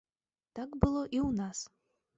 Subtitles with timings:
[0.59, 1.57] Так было і ў нас.